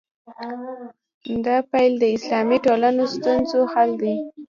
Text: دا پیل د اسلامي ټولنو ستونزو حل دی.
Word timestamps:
دا 1.45 1.55
پیل 1.71 1.93
د 2.01 2.05
اسلامي 2.17 2.57
ټولنو 2.65 3.03
ستونزو 3.15 3.59
حل 3.73 3.89
دی. 4.01 4.15